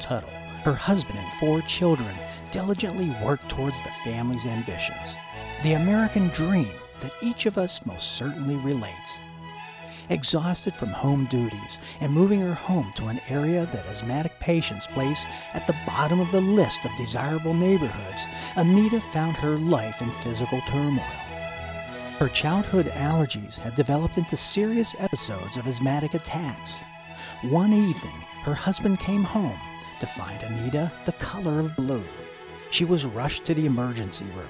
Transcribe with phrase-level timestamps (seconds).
[0.00, 0.30] Tuttle,
[0.64, 2.14] her husband, and four children
[2.50, 5.16] diligently worked towards the family's ambitions.
[5.62, 9.18] The American dream that each of us most certainly relates.
[10.10, 15.24] Exhausted from home duties and moving her home to an area that asthmatic patients place
[15.52, 18.22] at the bottom of the list of desirable neighborhoods,
[18.56, 21.04] Anita found her life in physical turmoil.
[22.18, 26.76] Her childhood allergies had developed into serious episodes of asthmatic attacks.
[27.42, 29.58] One evening, her husband came home
[30.00, 32.04] to find Anita the color of blue.
[32.70, 34.48] She was rushed to the emergency room.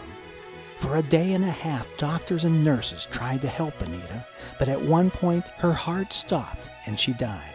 [0.78, 4.24] For a day and a half, doctors and nurses tried to help Anita,
[4.58, 7.54] but at one point her heart stopped and she died.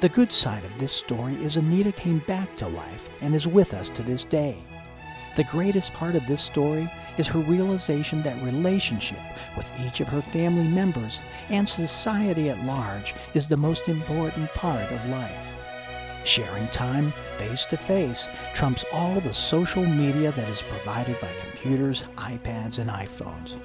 [0.00, 3.72] The good side of this story is Anita came back to life and is with
[3.72, 4.62] us to this day.
[5.36, 9.20] The greatest part of this story is her realization that relationship
[9.56, 14.90] with each of her family members and society at large is the most important part
[14.92, 15.51] of life.
[16.24, 22.04] Sharing time face to face trumps all the social media that is provided by computers,
[22.16, 23.56] iPads, and iPhones.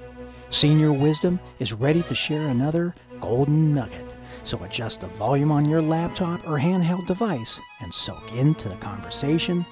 [0.50, 5.82] Senior Wisdom is ready to share another golden nugget, so adjust the volume on your
[5.82, 9.66] laptop or handheld device and soak into the conversation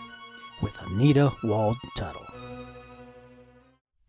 [0.61, 2.25] with Anita Wald Tuttle.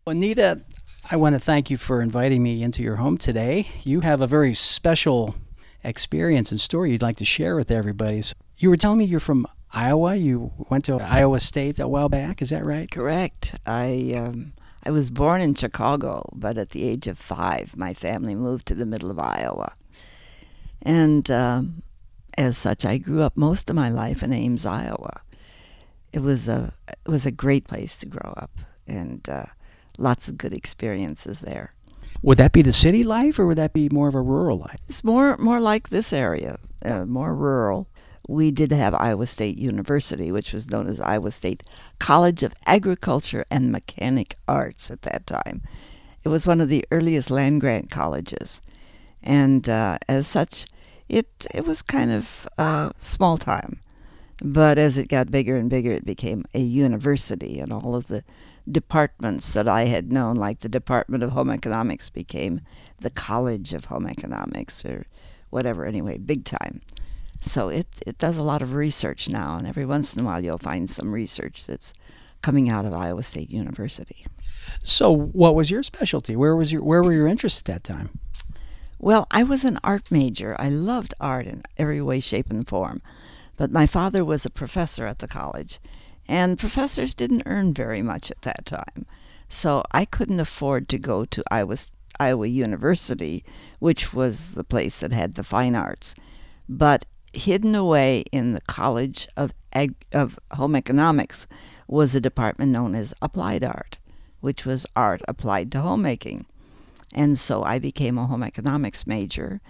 [0.05, 0.61] Anita,
[1.09, 3.67] I want to thank you for inviting me into your home today.
[3.83, 5.35] You have a very special
[5.83, 8.21] experience and story you'd like to share with everybody.
[8.21, 10.15] So you were telling me you're from Iowa.
[10.15, 12.41] You went to Iowa State a while back.
[12.41, 12.89] Is that right?
[12.89, 13.59] Correct.
[13.65, 18.35] I um, I was born in Chicago, but at the age of five, my family
[18.35, 19.73] moved to the middle of Iowa,
[20.81, 21.83] and um,
[22.37, 25.21] as such, I grew up most of my life in Ames, Iowa.
[26.13, 28.51] It was a it was a great place to grow up,
[28.87, 29.45] and uh,
[29.97, 31.73] lots of good experiences there.
[32.23, 34.79] Would that be the city life, or would that be more of a rural life?
[34.87, 37.87] It's more more like this area, uh, more rural.
[38.27, 41.63] We did have Iowa State University, which was known as Iowa State
[41.97, 45.61] College of Agriculture and Mechanic Arts at that time.
[46.23, 48.61] It was one of the earliest land grant colleges,
[49.23, 50.65] and uh, as such,
[51.07, 53.79] it it was kind of uh, small time.
[54.43, 58.23] But as it got bigger and bigger, it became a university, and all of the
[58.69, 62.59] departments that I had known, like the Department of Home Economics, became
[62.99, 65.05] the College of Home Economics or
[65.49, 66.81] whatever, anyway, big time.
[67.39, 70.43] So it, it does a lot of research now, and every once in a while
[70.43, 71.93] you'll find some research that's
[72.41, 74.25] coming out of Iowa State University.
[74.83, 76.35] So, what was your specialty?
[76.35, 78.19] Where was your where were your interests at that time?
[78.99, 80.55] Well, I was an art major.
[80.59, 83.01] I loved art in every way, shape, and form.
[83.55, 85.79] But my father was a professor at the college,
[86.27, 89.05] and professors didn't earn very much at that time.
[89.49, 91.77] So I couldn't afford to go to Iowa,
[92.19, 93.43] Iowa University,
[93.79, 96.15] which was the place that had the fine arts.
[96.67, 97.05] But
[97.37, 101.47] hidden away in the College of, Ag- of Home Economics
[101.87, 103.99] was a department known as Applied Art,
[104.39, 106.45] which was art applied to homemaking.
[107.13, 109.61] And so I became a home economics major,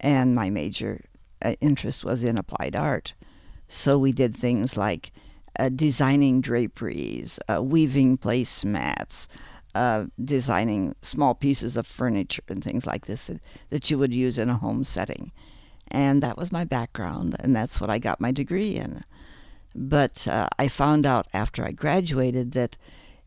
[0.00, 1.00] and my major
[1.40, 3.14] uh, interest was in applied art.
[3.66, 5.12] So we did things like
[5.58, 9.28] uh, designing draperies, uh, weaving placemats,
[9.74, 13.40] uh, designing small pieces of furniture and things like this that,
[13.70, 15.32] that you would use in a home setting.
[15.92, 19.04] And that was my background, and that's what I got my degree in.
[19.74, 22.78] But uh, I found out after I graduated that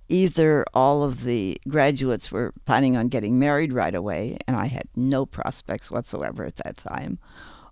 [0.10, 4.88] either all of the graduates were planning on getting married right away, and I had
[4.96, 7.20] no prospects whatsoever at that time,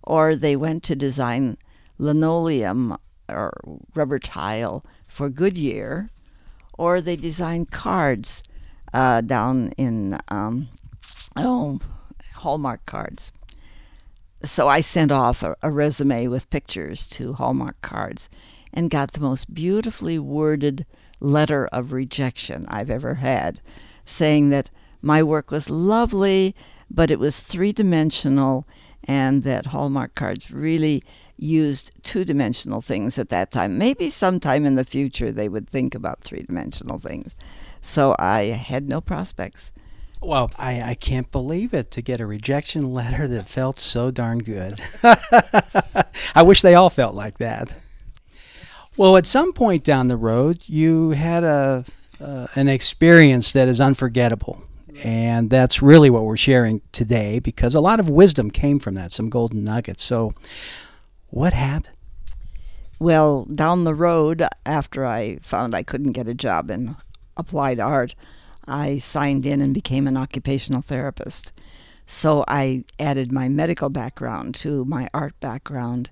[0.04, 1.58] or they went to design
[1.98, 2.96] linoleum
[3.28, 3.52] or
[3.94, 6.10] rubber tile for Goodyear,
[6.78, 8.44] or they designed cards
[8.92, 10.68] uh, down in um,
[11.36, 11.80] oh
[12.36, 13.32] Hallmark cards.
[14.44, 18.28] So I sent off a, a resume with pictures to Hallmark cards
[18.72, 20.84] and got the most beautifully worded
[21.20, 23.60] letter of rejection I've ever had,
[24.04, 24.70] saying that
[25.00, 26.54] my work was lovely,
[26.90, 28.66] but it was three dimensional,
[29.04, 31.02] and that Hallmark cards really
[31.36, 33.78] used two dimensional things at that time.
[33.78, 37.36] Maybe sometime in the future they would think about three dimensional things.
[37.80, 39.72] So I had no prospects.
[40.24, 44.38] Well, I, I can't believe it to get a rejection letter that felt so darn
[44.38, 44.80] good.
[45.02, 47.76] I wish they all felt like that.
[48.96, 51.84] Well, at some point down the road, you had a
[52.20, 54.62] uh, an experience that is unforgettable.
[55.02, 59.12] And that's really what we're sharing today because a lot of wisdom came from that,
[59.12, 60.04] some golden nuggets.
[60.04, 60.34] So,
[61.28, 61.90] what happened?
[63.00, 66.94] Well, down the road, after I found I couldn't get a job in
[67.36, 68.14] applied art,
[68.66, 71.52] I signed in and became an occupational therapist.
[72.06, 76.10] So I added my medical background to my art background.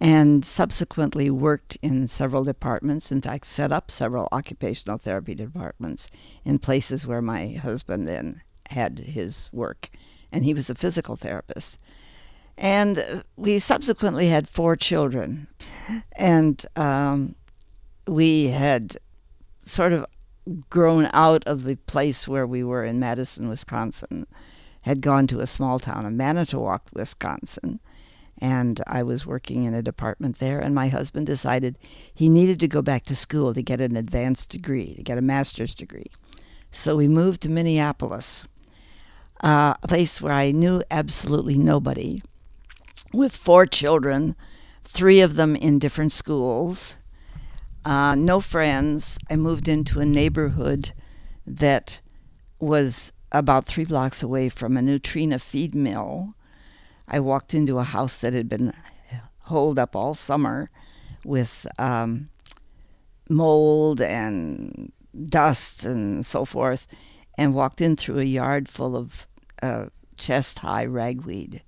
[0.00, 3.12] and subsequently worked in several departments.
[3.12, 6.08] In fact, set up several occupational therapy departments
[6.44, 8.40] in places where my husband then
[8.70, 9.90] had his work,
[10.32, 11.82] and he was a physical therapist.
[12.56, 15.48] And we subsequently had four children,
[16.12, 17.34] and um,
[18.06, 18.96] we had
[19.62, 20.06] sort of
[20.68, 24.26] grown out of the place where we were in Madison, Wisconsin,
[24.82, 27.80] had gone to a small town of Manitowoc, Wisconsin,
[28.38, 30.58] and I was working in a department there.
[30.58, 31.76] And my husband decided
[32.14, 35.22] he needed to go back to school to get an advanced degree, to get a
[35.22, 36.10] master's degree.
[36.72, 38.44] So we moved to Minneapolis,
[39.42, 42.22] uh, a place where I knew absolutely nobody,
[43.12, 44.36] with four children,
[44.84, 46.96] three of them in different schools,
[47.84, 49.18] uh, no friends.
[49.30, 50.92] I moved into a neighborhood
[51.46, 52.00] that
[52.58, 56.34] was about three blocks away from a Nutrena feed mill
[57.10, 58.72] I walked into a house that had been
[59.40, 60.70] holed up all summer
[61.24, 62.30] with um,
[63.28, 64.92] mold and
[65.26, 66.86] dust and so forth,
[67.36, 69.26] and walked in through a yard full of
[69.60, 69.86] uh,
[70.16, 71.62] chest high ragweed.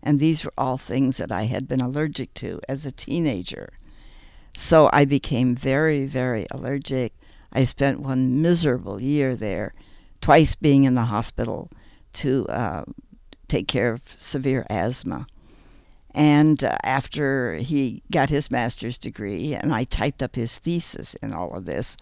[0.00, 3.72] And these were all things that I had been allergic to as a teenager.
[4.56, 7.12] So I became very, very allergic.
[7.52, 9.74] I spent one miserable year there,
[10.20, 11.70] twice being in the hospital
[12.14, 12.84] to uh,
[13.48, 15.26] take care of severe asthma.
[16.14, 21.32] And uh, after he got his master's degree, and I typed up his thesis in
[21.32, 21.96] all of this,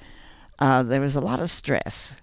[0.58, 2.16] uh, there was a lot of stress.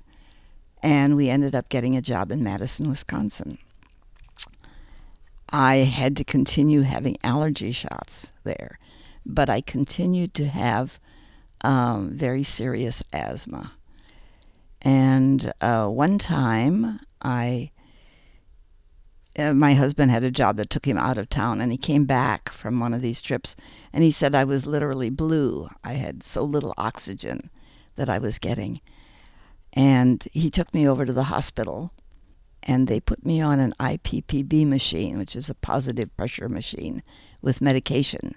[0.82, 3.58] And we ended up getting a job in Madison, Wisconsin.
[5.50, 8.79] I had to continue having allergy shots there,
[9.34, 11.00] but I continued to have
[11.62, 13.74] um, very serious asthma.
[14.81, 17.72] And uh, one time I
[19.38, 22.06] uh, my husband had a job that took him out of town, and he came
[22.06, 23.56] back from one of these trips,
[23.94, 25.70] and he said I was literally blue.
[25.84, 27.50] I had so little oxygen
[27.96, 28.82] that I was getting.
[29.72, 31.92] And he took me over to the hospital,
[32.64, 37.04] and they put me on an IPPB machine, which is a positive pressure machine
[37.42, 38.36] with medication,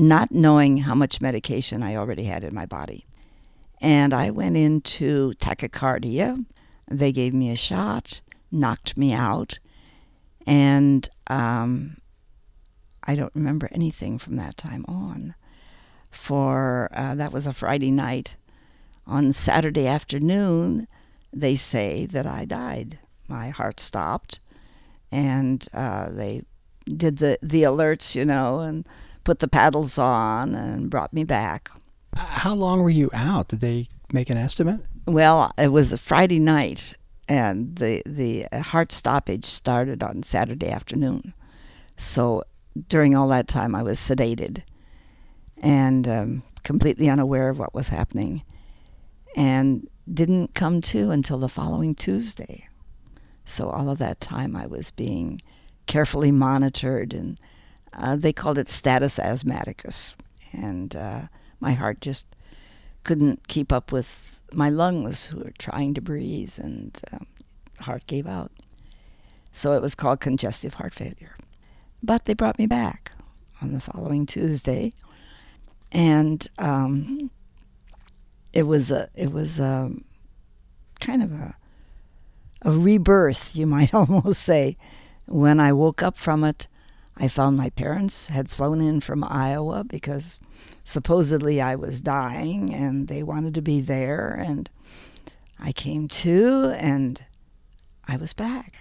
[0.00, 3.06] not knowing how much medication I already had in my body.
[3.80, 6.44] And I went into tachycardia.
[6.90, 8.20] They gave me a shot,
[8.50, 9.58] knocked me out
[10.46, 11.98] and um,
[13.04, 15.34] I don't remember anything from that time on.
[16.10, 18.36] For uh, that was a Friday night.
[19.06, 20.88] On Saturday afternoon,
[21.32, 22.98] they say that I died.
[23.28, 24.40] My heart stopped,
[25.12, 26.42] and uh, they
[26.84, 28.86] did the, the alerts, you know, and
[29.24, 31.70] put the paddles on and brought me back.
[32.14, 33.48] How long were you out?
[33.48, 34.80] Did they make an estimate?
[35.06, 36.94] Well, it was a Friday night,
[37.28, 41.34] and the the heart stoppage started on Saturday afternoon.
[41.96, 42.44] So
[42.88, 44.62] during all that time, I was sedated
[45.62, 48.42] and um, completely unaware of what was happening,
[49.36, 52.66] and didn't come to until the following Tuesday.
[53.44, 55.40] So all of that time, I was being
[55.86, 57.38] carefully monitored, and
[57.92, 60.14] uh, they called it status asthmaticus,
[60.52, 61.22] and uh,
[61.58, 62.26] my heart just
[63.02, 67.26] couldn't keep up with my lungs who were trying to breathe, and um,
[67.80, 68.52] heart gave out.
[69.52, 71.36] So it was called congestive heart failure.
[72.02, 73.12] But they brought me back
[73.60, 74.92] on the following Tuesday,
[75.92, 77.30] and um,
[78.52, 79.90] it was a it was a
[81.00, 81.56] kind of a
[82.62, 84.76] a rebirth, you might almost say.
[85.26, 86.66] When I woke up from it,
[87.20, 90.40] I found my parents had flown in from Iowa because
[90.84, 94.30] supposedly I was dying and they wanted to be there.
[94.30, 94.70] And
[95.58, 97.22] I came to and
[98.08, 98.76] I was back.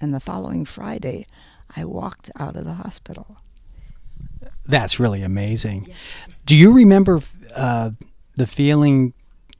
[0.00, 1.26] And the following Friday,
[1.76, 3.36] I walked out of the hospital.
[4.64, 5.88] That's really amazing.
[6.46, 7.20] Do you remember
[7.54, 7.90] uh,
[8.36, 9.12] the feeling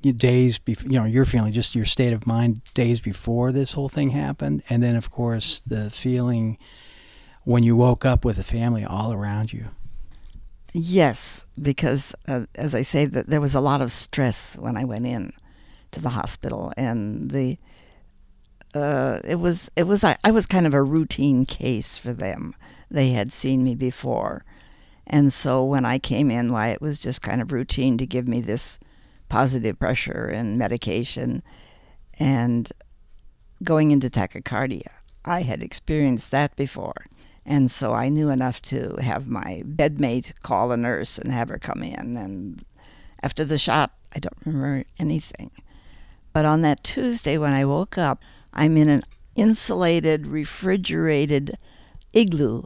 [0.02, 3.88] days before, you know, your feeling, just your state of mind days before this whole
[3.90, 4.62] thing happened?
[4.70, 6.56] And then, of course, the feeling
[7.48, 9.64] when you woke up with a family all around you?
[10.74, 14.84] Yes, because uh, as I say, that there was a lot of stress when I
[14.84, 15.32] went in
[15.92, 17.56] to the hospital, and the
[18.74, 22.54] uh, it was it was I, I was kind of a routine case for them.
[22.90, 24.44] They had seen me before,
[25.06, 28.28] and so when I came in, why it was just kind of routine to give
[28.28, 28.78] me this
[29.30, 31.42] positive pressure and medication,
[32.18, 32.70] and
[33.64, 34.88] going into tachycardia.
[35.24, 37.06] I had experienced that before
[37.48, 41.58] and so I knew enough to have my bedmate call a nurse and have her
[41.58, 42.14] come in.
[42.14, 42.62] And
[43.22, 45.50] after the shot, I don't remember anything.
[46.34, 49.02] But on that Tuesday when I woke up, I'm in an
[49.34, 51.56] insulated, refrigerated
[52.12, 52.64] igloo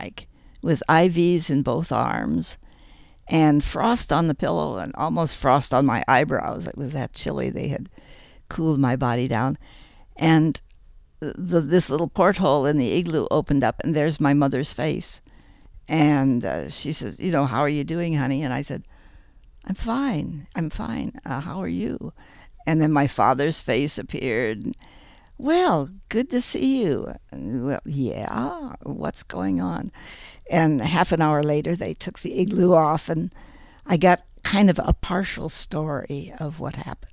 [0.00, 0.26] like
[0.62, 2.58] with IVs in both arms
[3.28, 6.66] and frost on the pillow and almost frost on my eyebrows.
[6.66, 7.50] It was that chilly.
[7.50, 7.88] They had
[8.48, 9.58] cooled my body down.
[10.16, 10.60] And
[11.20, 15.20] the, this little porthole in the igloo opened up, and there's my mother's face.
[15.88, 18.42] And uh, she says, You know, how are you doing, honey?
[18.42, 18.84] And I said,
[19.64, 20.46] I'm fine.
[20.54, 21.12] I'm fine.
[21.24, 22.12] Uh, how are you?
[22.66, 24.74] And then my father's face appeared.
[25.38, 27.14] Well, good to see you.
[27.32, 29.92] Well, yeah, what's going on?
[30.50, 33.32] And half an hour later, they took the igloo off, and
[33.86, 37.12] I got kind of a partial story of what happened.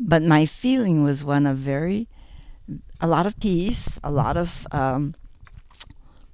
[0.00, 2.08] But my feeling was one of very,
[3.00, 5.14] a lot of peace, a lot of um,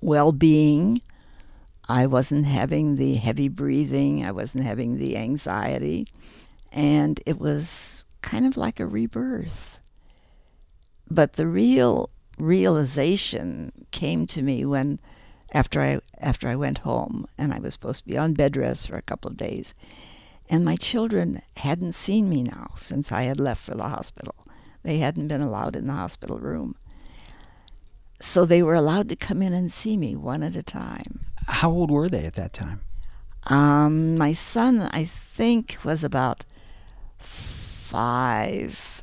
[0.00, 1.00] well being.
[1.86, 6.06] I wasn't having the heavy breathing, I wasn't having the anxiety,
[6.72, 9.80] and it was kind of like a rebirth.
[11.10, 14.98] But the real realization came to me when
[15.52, 18.88] after I after I went home and I was supposed to be on bed rest
[18.88, 19.74] for a couple of days.
[20.50, 24.34] And my children hadn't seen me now since I had left for the hospital.
[24.84, 26.76] They hadn't been allowed in the hospital room.
[28.20, 31.26] So they were allowed to come in and see me one at a time.
[31.46, 32.80] How old were they at that time?
[33.48, 36.44] Um, my son, I think, was about
[37.18, 39.02] five,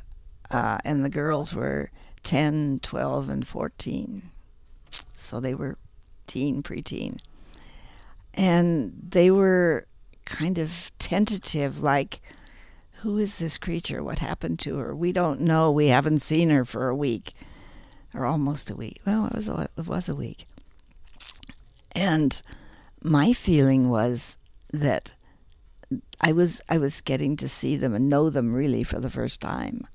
[0.50, 1.90] uh, and the girls were
[2.22, 4.30] 10, 12, and 14.
[5.14, 5.78] So they were
[6.26, 7.18] teen, preteen.
[8.34, 9.86] And they were
[10.24, 12.20] kind of tentative, like,
[13.02, 14.02] who is this creature?
[14.02, 14.94] What happened to her?
[14.94, 15.72] We don't know.
[15.72, 17.32] We haven't seen her for a week
[18.14, 19.00] or almost a week.
[19.04, 20.46] Well, it was a, it was a week.
[21.92, 22.40] And
[23.02, 24.38] my feeling was
[24.72, 25.14] that
[26.20, 29.40] I was I was getting to see them and know them really for the first
[29.40, 29.86] time.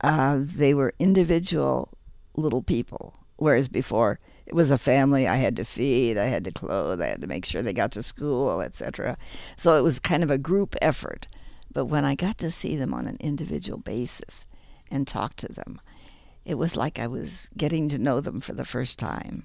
[0.00, 1.88] Uh, they were individual
[2.36, 6.52] little people, whereas before it was a family I had to feed, I had to
[6.52, 9.16] clothe, I had to make sure they got to school, etc.
[9.56, 11.26] So it was kind of a group effort.
[11.74, 14.46] But when I got to see them on an individual basis
[14.90, 15.80] and talk to them,
[16.44, 19.44] it was like I was getting to know them for the first time.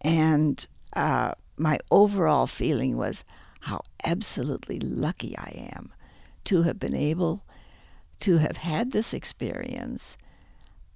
[0.00, 3.24] And uh, my overall feeling was
[3.60, 5.92] how absolutely lucky I am
[6.44, 7.44] to have been able
[8.20, 10.16] to have had this experience,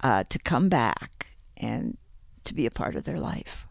[0.00, 1.98] uh, to come back and
[2.44, 3.66] to be a part of their life.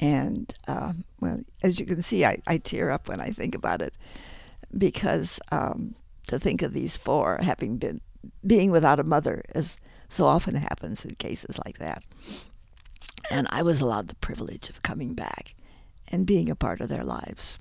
[0.00, 3.82] And um, well, as you can see, I, I tear up when I think about
[3.82, 3.94] it
[4.76, 5.94] because um,
[6.26, 8.00] to think of these four having been
[8.46, 12.04] being without a mother, as so often happens in cases like that.
[13.30, 15.54] And I was allowed the privilege of coming back
[16.08, 17.58] and being a part of their lives.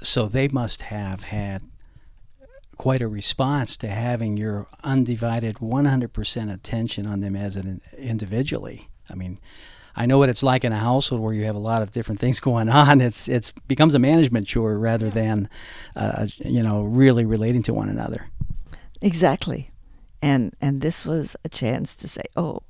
[0.00, 1.62] So they must have had
[2.76, 8.88] quite a response to having your undivided 100% attention on them as an individually.
[9.10, 9.40] I mean,
[9.98, 12.20] I know what it's like in a household where you have a lot of different
[12.20, 13.00] things going on.
[13.00, 15.50] It's it's becomes a management chore rather than,
[15.96, 18.28] uh, you know, really relating to one another.
[19.02, 19.70] Exactly,
[20.22, 22.62] and and this was a chance to say, oh,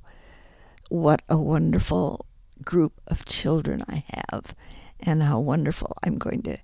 [0.89, 2.25] what a wonderful
[2.63, 4.55] group of children I have,
[4.99, 6.57] and how wonderful I'm going to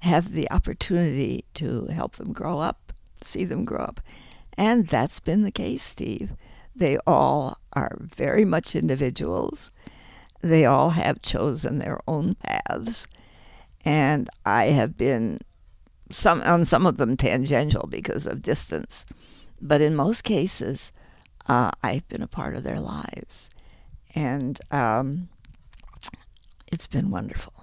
[0.00, 4.00] have the opportunity to help them grow up, see them grow up.
[4.58, 6.32] And that's been the case, Steve.
[6.76, 9.70] They all are very much individuals.
[10.44, 13.06] They all have chosen their own paths.
[13.82, 15.38] And I have been
[16.10, 19.06] some on some of them tangential because of distance.
[19.62, 20.92] But in most cases,
[21.48, 23.48] uh, I've been a part of their lives.
[24.14, 25.30] And um,
[26.70, 27.54] it's been wonderful.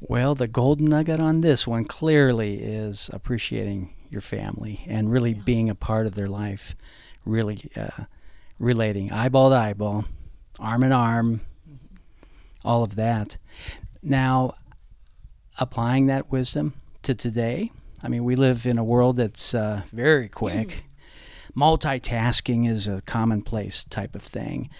[0.00, 5.42] Well, the golden nugget on this one clearly is appreciating your family and really yeah.
[5.44, 6.74] being a part of their life,
[7.24, 8.06] really uh,
[8.58, 10.06] relating eyeball to eyeball,
[10.58, 11.42] arm in arm.
[12.64, 13.38] All of that.
[14.02, 14.54] Now,
[15.60, 17.70] applying that wisdom to today,
[18.02, 20.84] I mean, we live in a world that's uh, very quick
[21.56, 24.70] multitasking is a commonplace type of thing.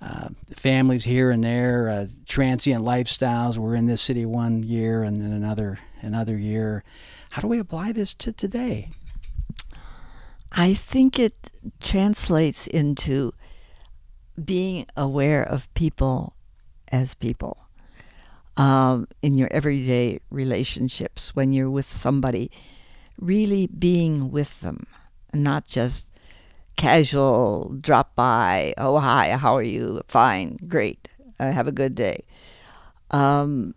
[0.00, 3.58] Uh, families here and there, uh, transient lifestyles.
[3.58, 6.82] We're in this city one year and then another another year.
[7.30, 8.90] How do we apply this to today?
[10.50, 13.32] I think it translates into
[14.42, 16.34] being aware of people
[16.92, 17.58] as people.
[18.56, 22.50] Um, in your everyday relationships, when you're with somebody,
[23.18, 24.86] really being with them,
[25.32, 26.10] not just
[26.76, 28.74] casual drop by.
[28.76, 30.02] Oh, hi, how are you?
[30.06, 31.08] Fine, great.
[31.40, 32.24] Uh, have a good day.
[33.10, 33.74] Um,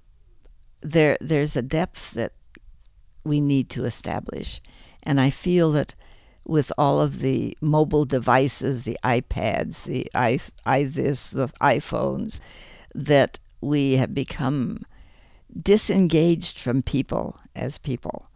[0.82, 2.34] there, there's a depth that
[3.24, 4.62] we need to establish,
[5.02, 5.96] and I feel that
[6.46, 12.40] with all of the mobile devices, the iPads, the i, I this, the iPhones,
[12.96, 14.86] that we have become
[15.62, 18.28] disengaged from people as people,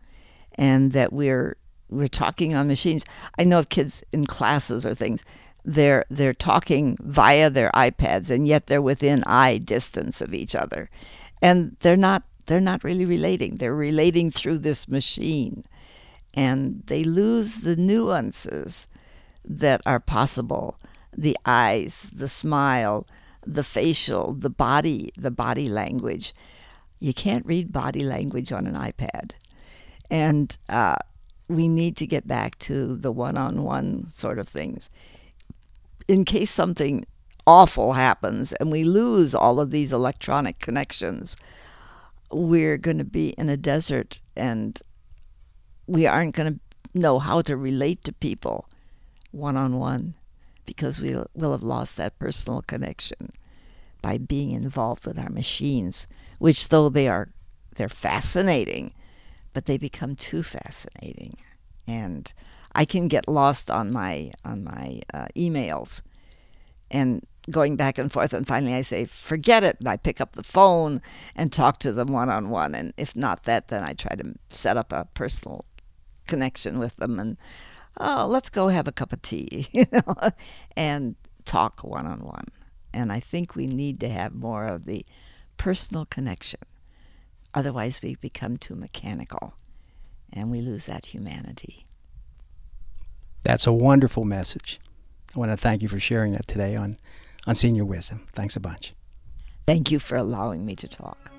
[0.56, 1.58] and that we're
[1.90, 3.04] we're talking on machines.
[3.38, 5.24] I know of kids in classes or things.
[5.66, 10.90] They're they're talking via their iPads, and yet they're within eye distance of each other,
[11.42, 13.56] and they're not they're not really relating.
[13.56, 15.64] They're relating through this machine
[16.34, 18.88] and they lose the nuances
[19.44, 20.78] that are possible
[21.18, 23.06] the eyes, the smile,
[23.46, 26.34] the facial, the body, the body language.
[27.00, 29.32] You can't read body language on an iPad.
[30.12, 30.96] And uh,
[31.48, 34.90] we need to get back to the one on one sort of things.
[36.08, 37.06] In case something
[37.46, 41.38] awful happens and we lose all of these electronic connections,
[42.32, 44.82] we're going to be in a desert and
[45.88, 48.68] we aren't going to know how to relate to people
[49.32, 50.16] one on one
[50.70, 53.32] because we will have lost that personal connection
[54.04, 56.06] by being involved with our machines,
[56.38, 57.30] which though they are
[57.76, 58.94] they're fascinating,
[59.52, 61.38] but they become too fascinating,
[61.88, 62.32] and
[62.76, 66.04] I can get lost on my on my uh, emails,
[66.92, 70.34] and going back and forth, and finally I say, forget it, and I pick up
[70.34, 71.02] the phone
[71.36, 74.36] and talk to them one on one, and if not that, then I try to
[74.52, 75.66] set up a personal
[76.28, 77.38] connection with them and
[77.98, 80.16] oh let's go have a cup of tea you know
[80.76, 81.16] and
[81.46, 82.46] talk one on one
[82.94, 85.06] and i think we need to have more of the
[85.60, 86.62] personal connection.
[87.54, 89.54] Otherwise we become too mechanical
[90.34, 91.86] and we lose that humanity.
[93.44, 94.80] That's a wonderful message.
[95.36, 96.98] I want to thank you for sharing that today on
[97.46, 98.26] on senior wisdom.
[98.34, 98.94] Thanks a bunch.
[99.68, 101.32] Thank you for allowing me to talk